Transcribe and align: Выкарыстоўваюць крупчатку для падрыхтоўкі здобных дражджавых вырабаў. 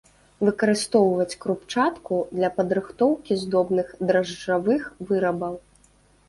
Выкарыстоўваюць 0.47 1.35
крупчатку 1.43 2.17
для 2.37 2.49
падрыхтоўкі 2.57 3.37
здобных 3.43 3.93
дражджавых 4.13 4.89
вырабаў. 5.13 5.55